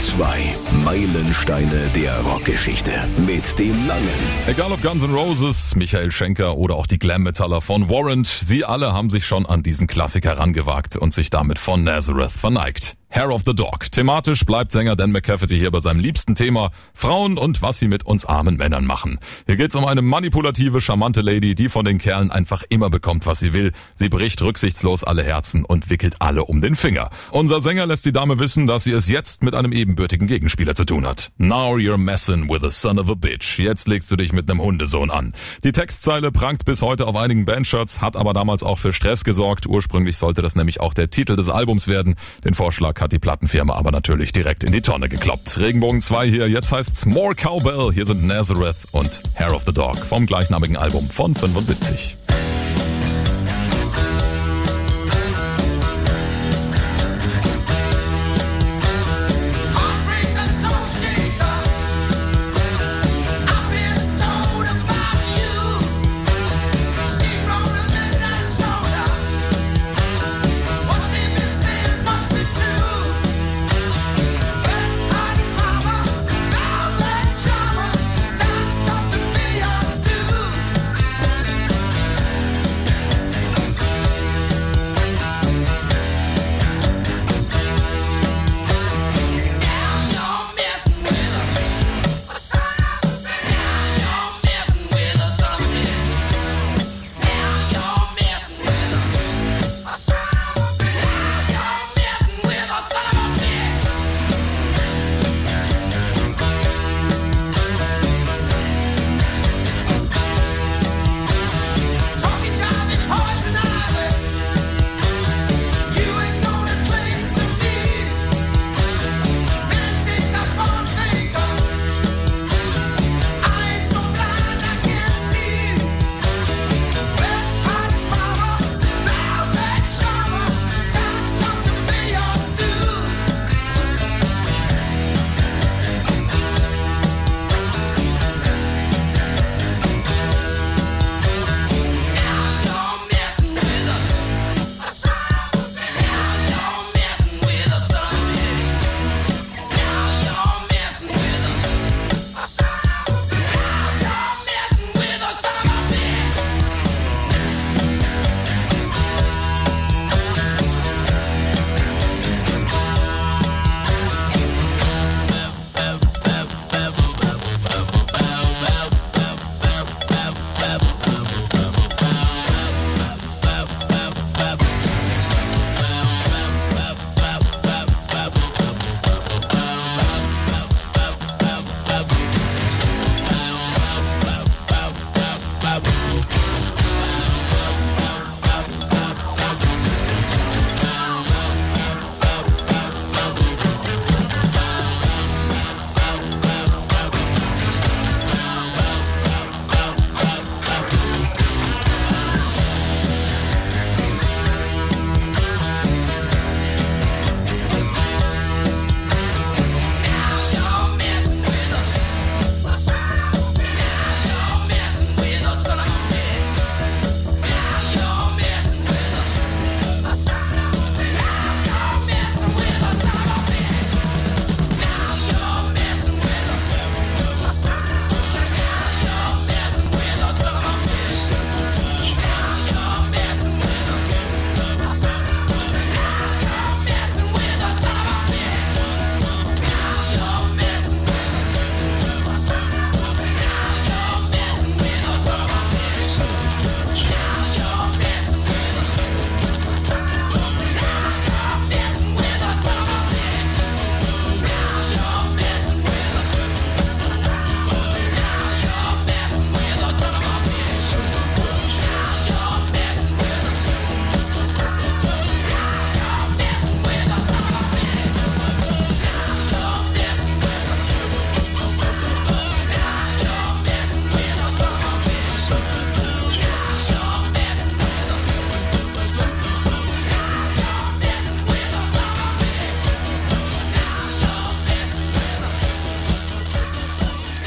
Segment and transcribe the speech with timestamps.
[0.00, 0.56] 2.
[0.84, 2.90] Meilensteine der Rockgeschichte.
[3.26, 4.08] Mit dem Langen.
[4.46, 8.92] Egal ob Guns N' Roses, Michael Schenker oder auch die Glam-Metaller von Warrant, sie alle
[8.92, 12.96] haben sich schon an diesen Klassiker herangewagt und sich damit von Nazareth verneigt.
[13.14, 13.92] Hair of the Dog.
[13.92, 18.04] Thematisch bleibt Sänger Dan McCafferty hier bei seinem liebsten Thema Frauen und was sie mit
[18.04, 19.20] uns armen Männern machen.
[19.46, 23.38] Hier geht's um eine manipulative, charmante Lady, die von den Kerlen einfach immer bekommt, was
[23.38, 23.70] sie will.
[23.94, 27.10] Sie bricht rücksichtslos alle Herzen und wickelt alle um den Finger.
[27.30, 30.86] Unser Sänger lässt die Dame wissen, dass sie es jetzt mit einem ebenbürtigen Gegenspieler zu
[30.86, 31.30] tun hat.
[31.36, 33.58] Now you're messing with a son of a bitch.
[33.58, 35.34] Jetzt legst du dich mit einem Hundesohn an.
[35.62, 39.66] Die Textzeile prangt bis heute auf einigen Bandshirts, hat aber damals auch für Stress gesorgt.
[39.66, 42.14] Ursprünglich sollte das nämlich auch der Titel des Albums werden.
[42.44, 45.58] Den Vorschlag hat die Plattenfirma aber natürlich direkt in die Tonne gekloppt.
[45.58, 47.92] Regenbogen 2 hier, jetzt heißt's More Cowbell.
[47.92, 52.23] Hier sind Nazareth und Hair of the Dog vom gleichnamigen Album von 75.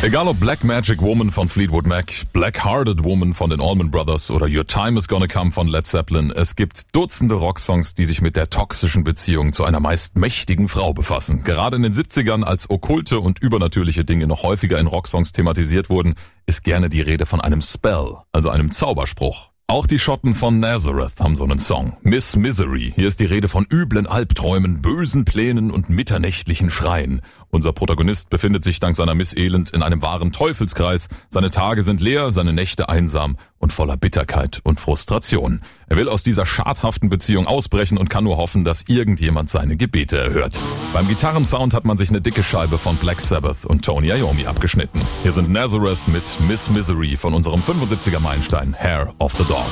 [0.08, 4.32] Egal ob Black Magic Woman von Fleetwood Mac, Black Hearted Woman von den Allman Brothers
[4.32, 8.22] oder Your Time is Gonna Come von Led Zeppelin, es gibt Dutzende Rocksongs, die sich
[8.22, 11.44] mit der toxischen Beziehung zu einer meist mächtigen Frau befassen.
[11.44, 16.16] Gerade in den 70ern, als okkulte und übernatürliche Dinge noch häufiger in Rocksongs thematisiert wurden,
[16.46, 19.50] ist gerne die Rede von einem Spell, also einem Zauberspruch.
[19.70, 21.98] Auch die Schotten von Nazareth haben so einen Song.
[22.02, 22.94] Miss Misery.
[22.96, 27.22] Hier ist die Rede von üblen Albträumen, bösen Plänen und mitternächtlichen Schreien.
[27.50, 31.08] Unser Protagonist befindet sich dank seiner Miss Elend in einem wahren Teufelskreis.
[31.30, 35.62] Seine Tage sind leer, seine Nächte einsam und voller Bitterkeit und Frustration.
[35.88, 40.18] Er will aus dieser schadhaften Beziehung ausbrechen und kann nur hoffen, dass irgendjemand seine Gebete
[40.18, 40.62] erhört.
[40.94, 45.02] Beim Gitarrensound hat man sich eine dicke Scheibe von Black Sabbath und Tony Iommi abgeschnitten.
[45.24, 49.72] Hier sind Nazareth mit Miss Misery von unserem 75er Meilenstein Hair of the Dog.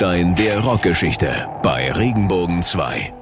[0.00, 3.19] Meilenstein der Rockgeschichte bei Regenbogen 2.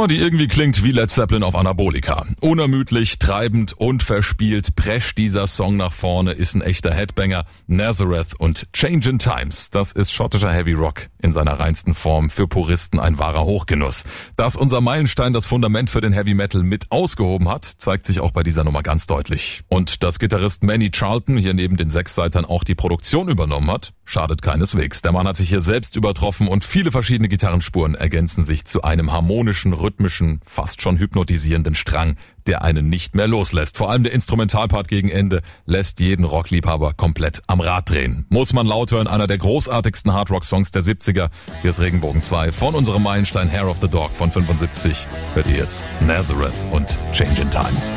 [0.00, 2.24] Nummer, die irgendwie klingt wie Led Zeppelin auf Anabolika.
[2.40, 7.44] Unermüdlich, treibend und verspielt prescht dieser Song nach vorne, ist ein echter Headbanger.
[7.66, 12.98] Nazareth und Changing Times, das ist schottischer Heavy Rock in seiner reinsten Form, für Puristen
[12.98, 14.04] ein wahrer Hochgenuss.
[14.36, 18.30] Dass unser Meilenstein das Fundament für den Heavy Metal mit ausgehoben hat, zeigt sich auch
[18.30, 19.60] bei dieser Nummer ganz deutlich.
[19.68, 24.40] Und dass Gitarrist Manny Charlton hier neben den Sechsseitern auch die Produktion übernommen hat, schadet
[24.40, 25.02] keineswegs.
[25.02, 29.12] Der Mann hat sich hier selbst übertroffen und viele verschiedene Gitarrenspuren ergänzen sich zu einem
[29.12, 32.16] harmonischen melodischen, rhythmischen, fast schon hypnotisierenden Strang,
[32.46, 33.76] der einen nicht mehr loslässt.
[33.76, 38.24] Vor allem der Instrumentalpart gegen Ende lässt jeden Rockliebhaber komplett am Rad drehen.
[38.28, 41.30] Muss man laut hören, einer der großartigsten Hardrock-Songs der 70er.
[41.62, 45.06] Hier ist Regenbogen 2 von unserem Meilenstein Hair of the Dog von 75.
[45.34, 47.92] Hört ihr jetzt Nazareth und Changing Times.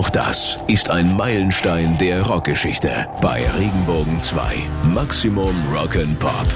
[0.00, 4.56] Auch das ist ein Meilenstein der Rockgeschichte bei Regenbogen 2.
[4.94, 6.46] Maximum Rock'n'Pop.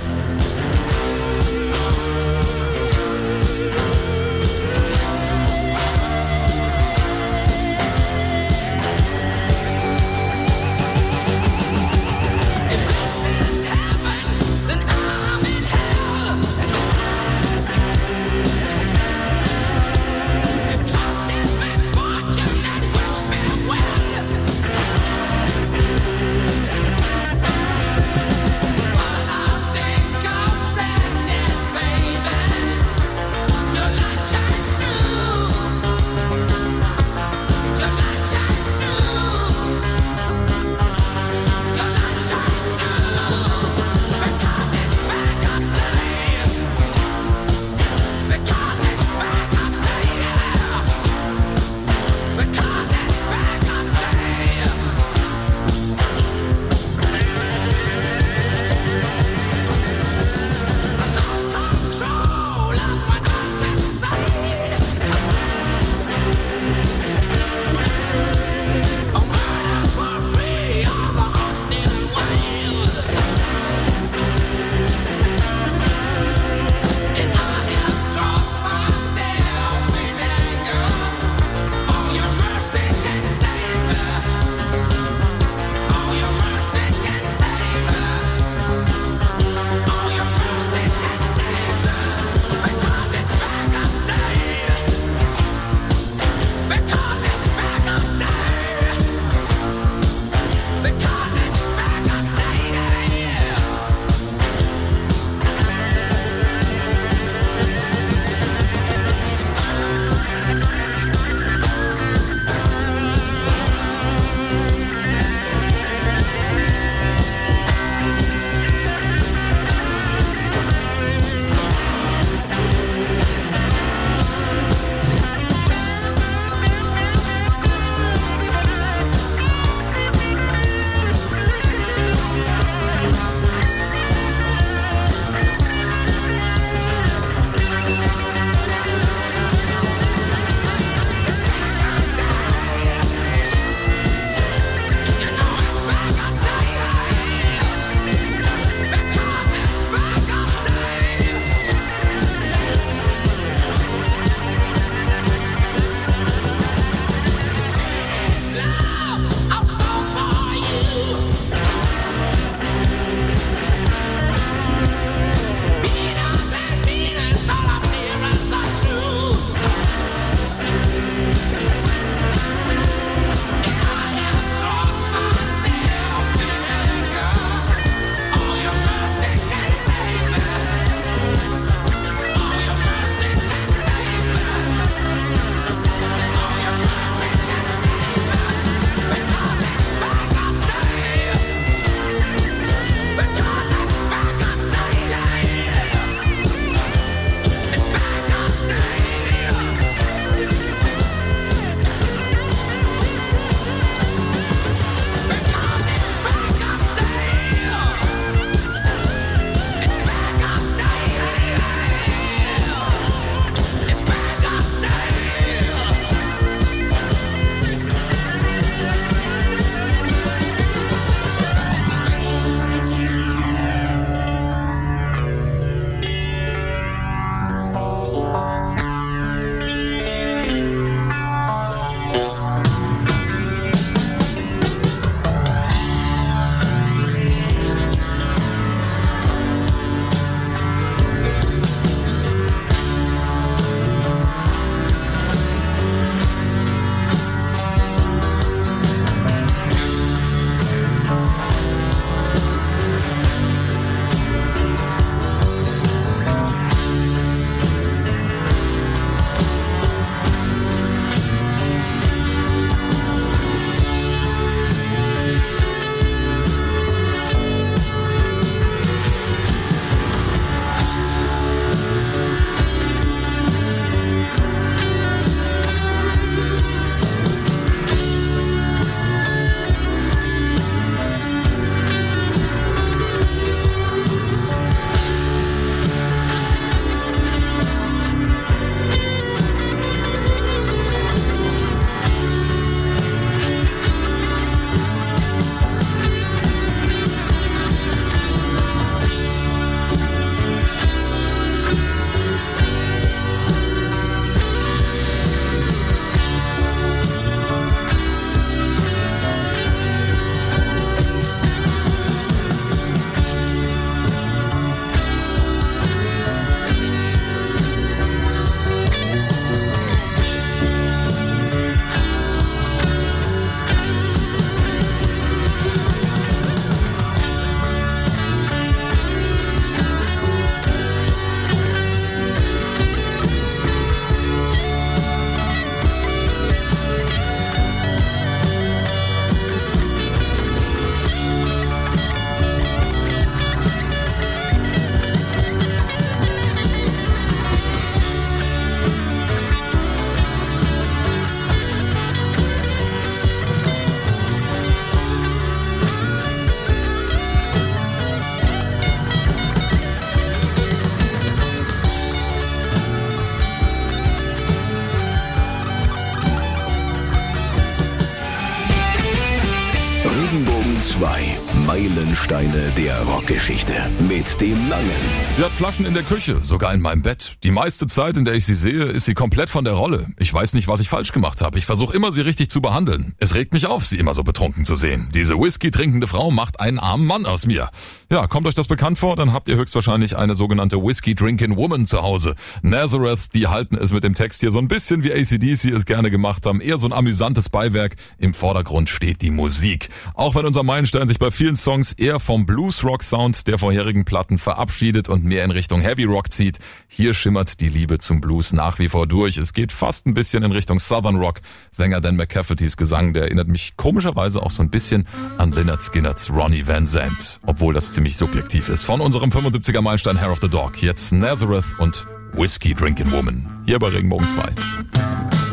[371.04, 371.36] 2.
[371.66, 373.74] Meilensteine der Rockgeschichte.
[374.08, 374.88] Mit dem Langen.
[375.36, 377.36] Sie hat Flaschen in der Küche, sogar in meinem Bett.
[377.42, 380.06] Die meiste Zeit, in der ich sie sehe, ist sie komplett von der Rolle.
[380.18, 381.58] Ich weiß nicht, was ich falsch gemacht habe.
[381.58, 383.14] Ich versuche immer, sie richtig zu behandeln.
[383.18, 385.10] Es regt mich auf, sie immer so betrunken zu sehen.
[385.14, 387.68] Diese Whisky trinkende Frau macht einen armen Mann aus mir.
[388.10, 389.14] Ja, kommt euch das bekannt vor?
[389.14, 392.34] Dann habt ihr höchstwahrscheinlich eine sogenannte Whisky Drinking Woman zu Hause.
[392.62, 396.10] Nazareth, die halten es mit dem Text hier so ein bisschen wie ACDC es gerne
[396.10, 396.62] gemacht haben.
[396.62, 397.96] Eher so ein amüsantes Beiwerk.
[398.16, 399.90] Im Vordergrund steht die Musik.
[400.14, 405.09] Auch wenn unser Meilenstein sich bei vielen Songs eher vom Blues-Rock-Sound der vorherigen Platten verabschiedet
[405.09, 408.88] und mehr in Richtung Heavy Rock zieht, hier schimmert die Liebe zum Blues nach wie
[408.88, 409.37] vor durch.
[409.37, 411.40] Es geht fast ein bisschen in Richtung Southern Rock.
[411.72, 416.30] Sänger Dan McCaffertys Gesang, der erinnert mich komischerweise auch so ein bisschen an Lynyrd Skynyrd's
[416.30, 418.85] Ronnie Van Zandt, obwohl das ziemlich subjektiv ist.
[418.85, 423.64] Von unserem 75er Meilenstein Hair of the Dog, jetzt Nazareth und Whiskey Drinking Woman.
[423.66, 425.43] Hier bei Regenbogen 2.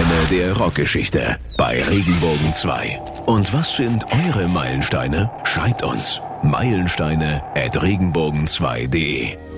[0.00, 3.00] Meilensteine der Rockgeschichte bei Regenbogen 2.
[3.26, 5.30] Und was sind eure Meilensteine?
[5.44, 9.49] Schreibt uns meilensteine at regenbogen2.de.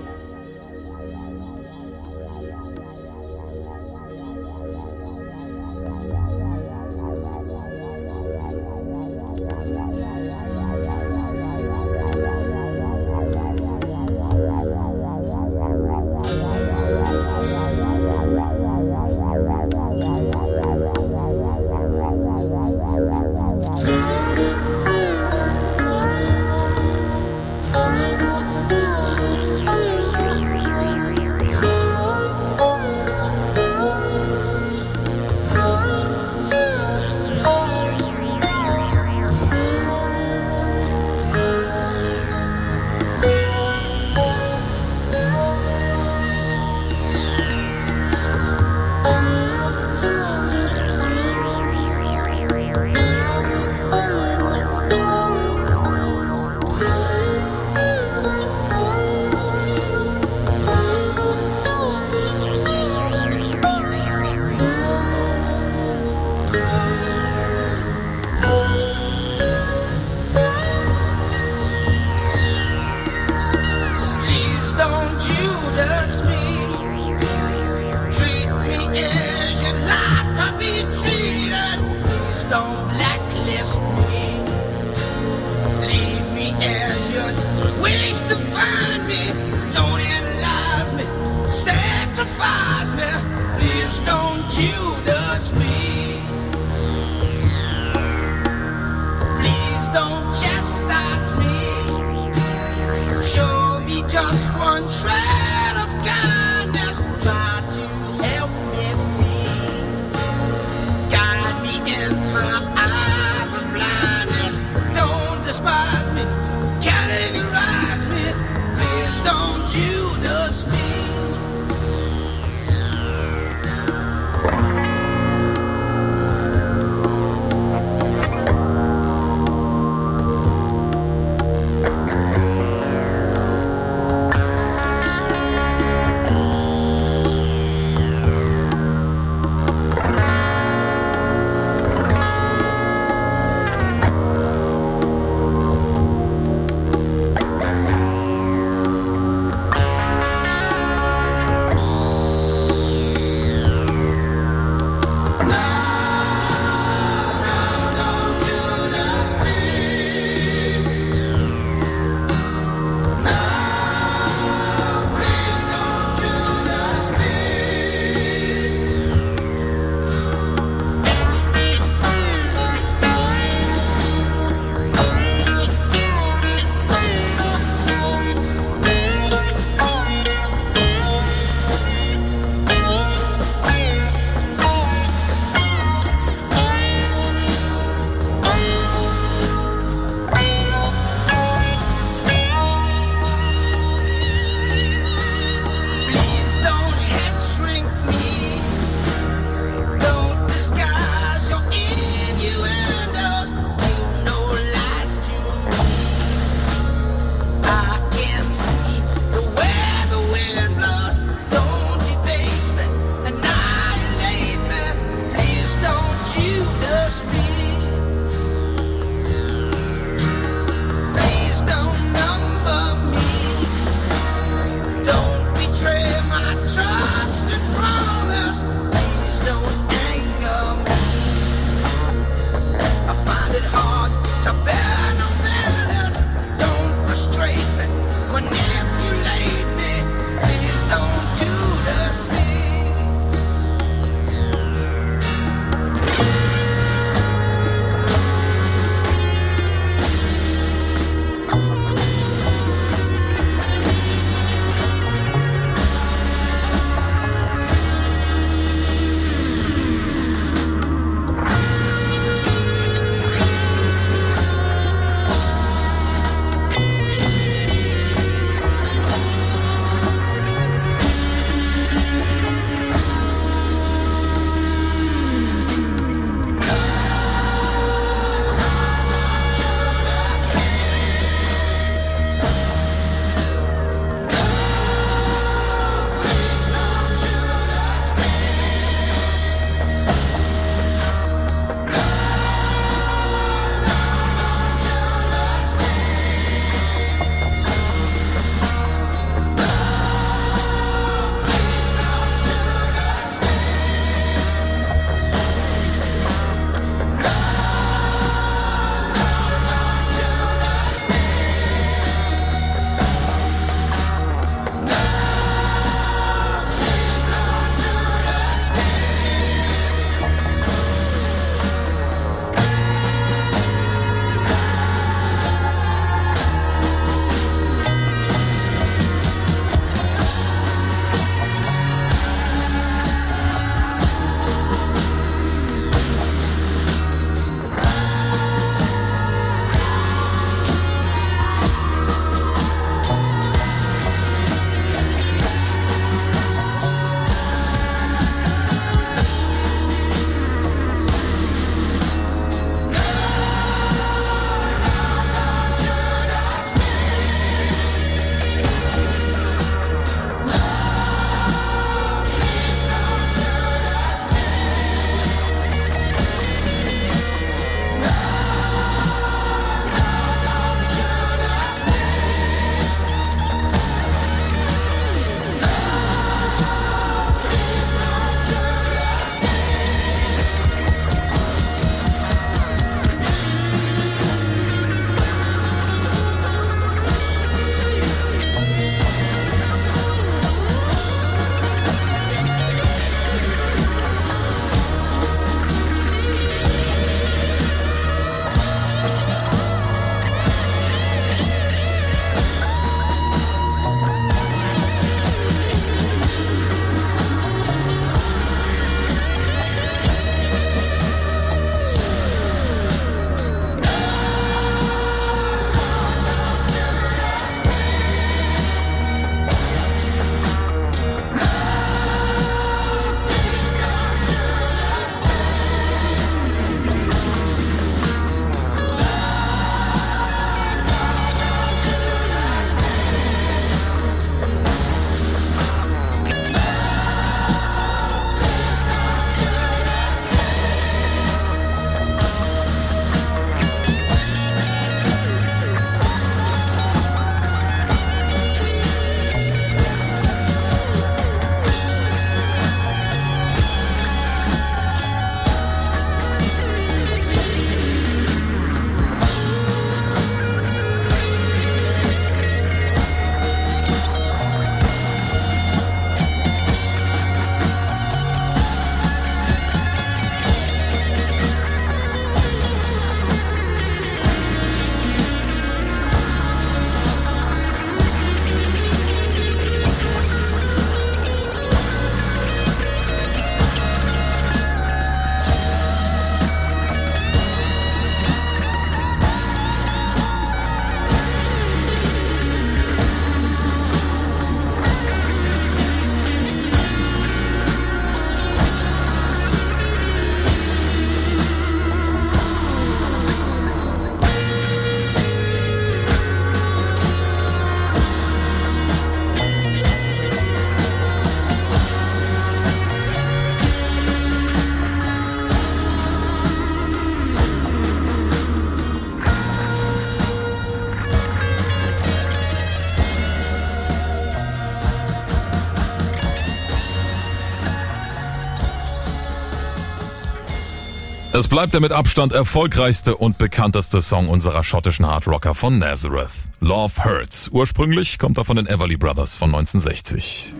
[531.42, 536.30] Es bleibt der mit Abstand erfolgreichste und bekannteste Song unserer schottischen Hardrocker von Nazareth.
[536.60, 537.48] Love Hurts.
[537.48, 540.54] Ursprünglich kommt er von den Everly Brothers von 1960.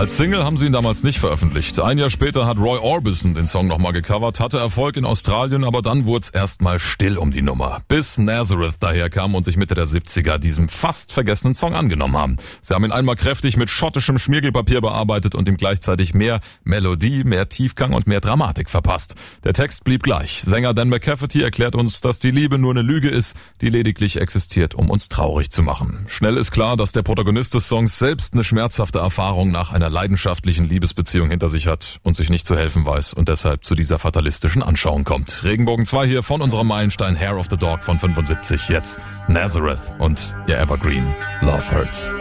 [0.00, 1.78] Als Single haben sie ihn damals nicht veröffentlicht.
[1.78, 5.82] Ein Jahr später hat Roy Orbison den Song nochmal gecovert, hatte Erfolg in Australien, aber
[5.82, 7.82] dann wurde es erstmal still um die Nummer.
[7.86, 12.36] Bis Nazareth daherkam und sich Mitte der 70er diesem fast vergessenen Song angenommen haben.
[12.62, 17.50] Sie haben ihn einmal kräftig mit schottischem Schmiergelpapier bearbeitet und ihm gleichzeitig mehr Melodie, mehr
[17.50, 19.16] Tiefgang und mehr Dramatik verpasst.
[19.44, 20.40] Der Text blieb gleich.
[20.40, 24.74] Sänger Dan McCafferty erklärt uns, dass die Liebe nur eine Lüge ist, die lediglich existiert,
[24.74, 26.06] um uns traurig zu machen.
[26.08, 30.66] Schnell ist klar, dass der Protagonist des Songs selbst eine schmerzhafte Erfahrung nach einer leidenschaftlichen
[30.66, 34.62] Liebesbeziehung hinter sich hat und sich nicht zu helfen weiß und deshalb zu dieser fatalistischen
[34.62, 35.44] Anschauung kommt.
[35.44, 38.68] Regenbogen 2 hier von unserem Meilenstein Hair of the Dog von 75.
[38.68, 42.14] Jetzt Nazareth und ihr Evergreen Love Hurts.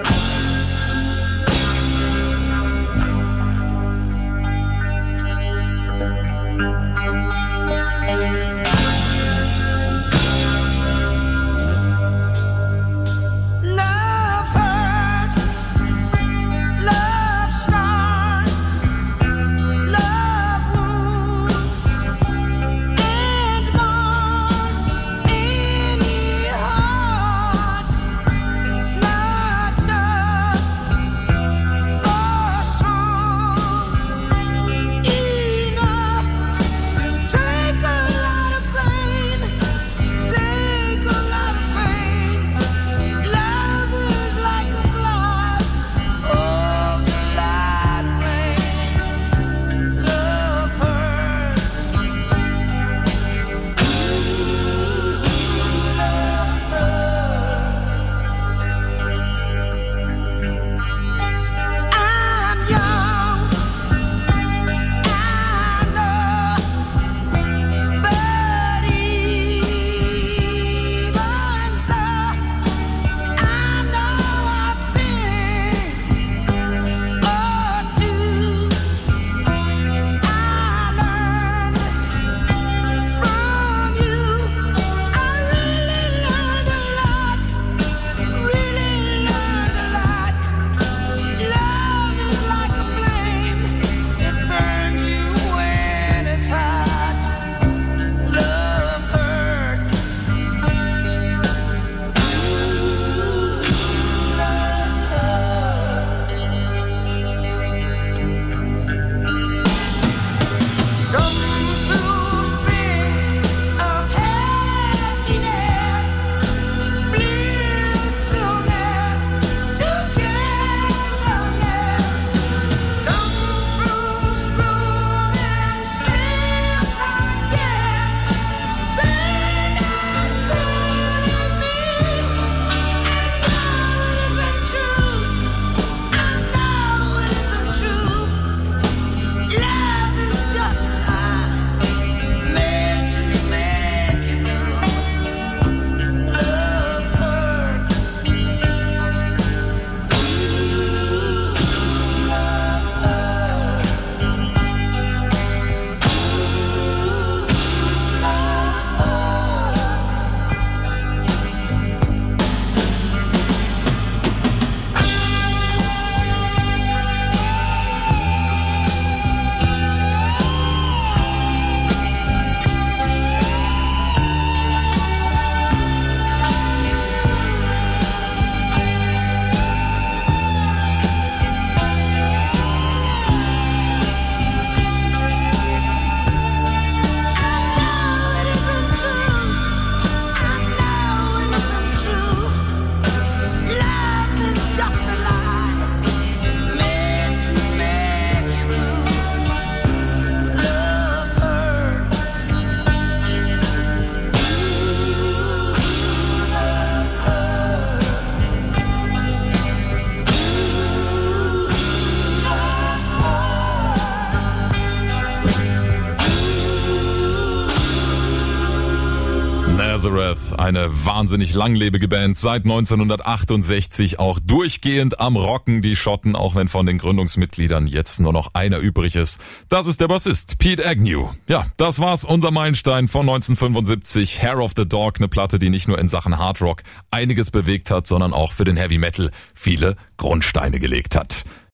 [220.70, 226.86] Eine wahnsinnig langlebige Band, seit 1968 auch durchgehend am Rocken, die Schotten, auch wenn von
[226.86, 229.42] den Gründungsmitgliedern jetzt nur noch einer übrig ist.
[229.68, 231.32] Das ist der Bassist, Pete Agnew.
[231.48, 235.88] Ja, das war's, unser Meilenstein von 1975, Hair of the Dog, eine Platte, die nicht
[235.88, 239.96] nur in Sachen Hard Rock einiges bewegt hat, sondern auch für den Heavy Metal viele
[240.18, 241.46] Grundsteine gelegt hat.